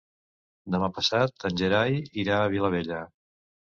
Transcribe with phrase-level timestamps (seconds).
[0.75, 1.95] Demà passat en Gerai
[2.25, 3.03] irà a Vilabella.